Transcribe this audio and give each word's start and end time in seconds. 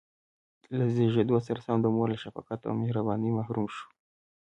له 0.77 0.85
زېږېدو 0.95 1.37
سره 1.47 1.59
سم 1.65 1.77
د 1.81 1.87
مور 1.95 2.07
له 2.13 2.17
شفقت 2.23 2.59
او 2.69 2.73
مهربانۍ 2.81 3.29
محروم 3.37 3.67
شو. 3.75 3.85